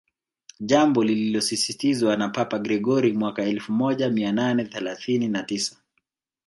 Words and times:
jambo 0.59 1.03
lililosisitizwa 1.03 2.17
na 2.17 2.29
Papa 2.29 2.59
Gregori 2.59 3.13
mwaka 3.13 3.43
elfu 3.43 3.71
moja 3.71 4.09
mia 4.09 4.31
nane 4.31 4.65
thelathini 4.65 5.27
na 5.27 5.43
tisa 5.43 5.77